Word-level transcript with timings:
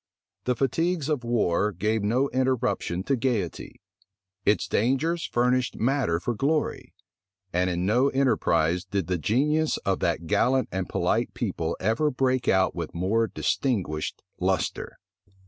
The 0.45 0.55
fatigues 0.55 1.09
of 1.09 1.23
war 1.23 1.71
gave 1.71 2.01
no 2.01 2.27
interruption 2.29 3.03
to 3.03 3.15
gayety: 3.15 3.79
its 4.47 4.67
dangers 4.67 5.27
furnished 5.27 5.75
matter 5.77 6.19
for 6.19 6.33
glory; 6.33 6.95
and 7.53 7.69
in 7.69 7.85
no 7.85 8.07
enterprise 8.09 8.83
did 8.83 9.05
the 9.05 9.19
genius 9.19 9.77
of 9.85 9.99
that 9.99 10.25
gallant 10.25 10.69
and 10.71 10.89
polite 10.89 11.35
people 11.35 11.77
ever 11.79 12.09
break 12.09 12.47
out 12.47 12.73
with 12.75 12.95
more 12.95 13.27
distinguished 13.27 14.23
lustre. 14.39 14.97